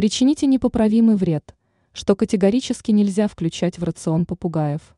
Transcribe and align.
причините 0.00 0.46
непоправимый 0.46 1.14
вред, 1.14 1.54
что 1.92 2.16
категорически 2.16 2.90
нельзя 2.90 3.28
включать 3.28 3.78
в 3.78 3.84
рацион 3.84 4.24
попугаев. 4.24 4.96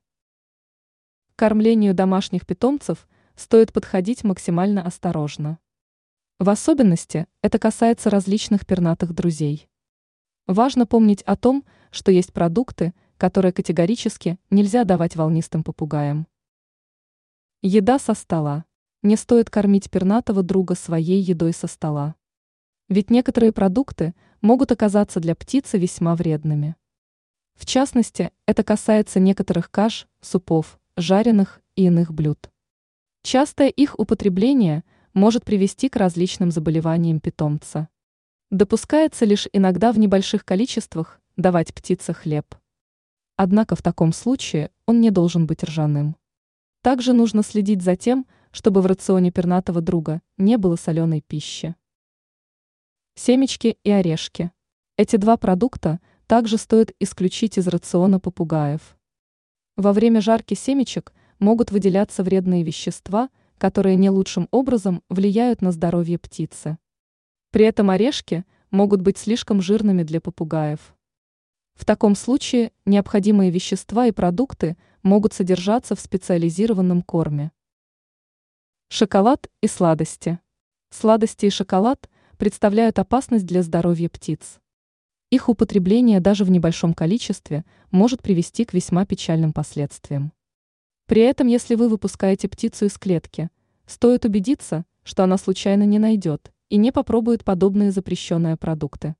Кормлению 1.34 1.92
домашних 1.92 2.46
питомцев 2.46 3.08
стоит 3.34 3.72
подходить 3.72 4.22
максимально 4.22 4.80
осторожно. 4.80 5.58
В 6.38 6.48
особенности 6.48 7.26
это 7.40 7.58
касается 7.58 8.10
различных 8.10 8.64
пернатых 8.64 9.12
друзей. 9.12 9.68
Важно 10.46 10.86
помнить 10.86 11.22
о 11.22 11.34
том, 11.34 11.64
что 11.90 12.12
есть 12.12 12.32
продукты, 12.32 12.94
которые 13.16 13.50
категорически 13.50 14.38
нельзя 14.50 14.84
давать 14.84 15.16
волнистым 15.16 15.64
попугаям. 15.64 16.28
Еда 17.60 17.98
со 17.98 18.14
стола. 18.14 18.66
Не 19.02 19.16
стоит 19.16 19.50
кормить 19.50 19.90
пернатого 19.90 20.44
друга 20.44 20.76
своей 20.76 21.20
едой 21.20 21.52
со 21.54 21.66
стола. 21.66 22.14
Ведь 22.92 23.08
некоторые 23.08 23.52
продукты 23.52 24.14
могут 24.42 24.70
оказаться 24.70 25.18
для 25.18 25.34
птицы 25.34 25.78
весьма 25.78 26.14
вредными. 26.14 26.76
В 27.54 27.64
частности, 27.64 28.32
это 28.44 28.62
касается 28.62 29.18
некоторых 29.18 29.70
каш, 29.70 30.06
супов, 30.20 30.78
жареных 30.98 31.62
и 31.74 31.86
иных 31.86 32.12
блюд. 32.12 32.50
Частое 33.22 33.68
их 33.68 33.98
употребление 33.98 34.84
может 35.14 35.42
привести 35.42 35.88
к 35.88 35.96
различным 35.96 36.50
заболеваниям 36.50 37.18
питомца. 37.18 37.88
Допускается 38.50 39.24
лишь 39.24 39.48
иногда 39.54 39.90
в 39.90 39.98
небольших 39.98 40.44
количествах 40.44 41.18
давать 41.38 41.72
птице 41.72 42.12
хлеб. 42.12 42.54
Однако 43.36 43.74
в 43.74 43.80
таком 43.80 44.12
случае 44.12 44.70
он 44.84 45.00
не 45.00 45.10
должен 45.10 45.46
быть 45.46 45.64
ржаным. 45.64 46.14
Также 46.82 47.14
нужно 47.14 47.42
следить 47.42 47.80
за 47.80 47.96
тем, 47.96 48.26
чтобы 48.50 48.82
в 48.82 48.86
рационе 48.86 49.32
пернатого 49.32 49.80
друга 49.80 50.20
не 50.36 50.58
было 50.58 50.76
соленой 50.76 51.22
пищи. 51.22 51.74
Семечки 53.14 53.76
и 53.84 53.90
орешки. 53.90 54.52
Эти 54.96 55.16
два 55.16 55.36
продукта 55.36 56.00
также 56.26 56.56
стоит 56.56 56.96
исключить 56.98 57.58
из 57.58 57.68
рациона 57.68 58.18
попугаев. 58.18 58.96
Во 59.76 59.92
время 59.92 60.22
жарки 60.22 60.54
семечек 60.54 61.12
могут 61.38 61.72
выделяться 61.72 62.22
вредные 62.22 62.62
вещества, 62.62 63.28
которые 63.58 63.96
не 63.96 64.08
лучшим 64.08 64.48
образом 64.50 65.02
влияют 65.10 65.60
на 65.60 65.72
здоровье 65.72 66.18
птицы. 66.18 66.78
При 67.50 67.66
этом 67.66 67.90
орешки 67.90 68.46
могут 68.70 69.02
быть 69.02 69.18
слишком 69.18 69.60
жирными 69.60 70.04
для 70.04 70.22
попугаев. 70.22 70.94
В 71.74 71.84
таком 71.84 72.14
случае 72.14 72.72
необходимые 72.86 73.50
вещества 73.50 74.06
и 74.06 74.12
продукты 74.12 74.78
могут 75.02 75.34
содержаться 75.34 75.94
в 75.94 76.00
специализированном 76.00 77.02
корме. 77.02 77.52
Шоколад 78.88 79.50
и 79.60 79.66
сладости. 79.66 80.38
Сладости 80.88 81.44
и 81.44 81.50
шоколад 81.50 82.08
представляют 82.42 82.98
опасность 82.98 83.46
для 83.46 83.62
здоровья 83.62 84.08
птиц. 84.08 84.58
Их 85.30 85.48
употребление 85.48 86.18
даже 86.18 86.44
в 86.44 86.50
небольшом 86.50 86.92
количестве 86.92 87.64
может 87.92 88.20
привести 88.20 88.64
к 88.64 88.74
весьма 88.74 89.06
печальным 89.06 89.52
последствиям. 89.52 90.32
При 91.06 91.22
этом, 91.22 91.46
если 91.46 91.76
вы 91.76 91.88
выпускаете 91.88 92.48
птицу 92.48 92.86
из 92.86 92.98
клетки, 92.98 93.48
стоит 93.86 94.24
убедиться, 94.24 94.84
что 95.04 95.22
она 95.22 95.38
случайно 95.38 95.84
не 95.84 96.00
найдет 96.00 96.50
и 96.68 96.78
не 96.78 96.90
попробует 96.90 97.44
подобные 97.44 97.92
запрещенные 97.92 98.56
продукты. 98.56 99.14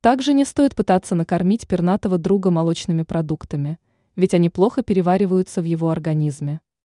Также 0.00 0.32
не 0.32 0.44
стоит 0.44 0.76
пытаться 0.76 1.16
накормить 1.16 1.66
пернатого 1.66 2.16
друга 2.16 2.52
молочными 2.52 3.02
продуктами, 3.02 3.80
ведь 4.14 4.34
они 4.34 4.50
плохо 4.50 4.84
перевариваются 4.84 5.62
в 5.62 5.64
его 5.64 5.90
организме. 5.90 6.60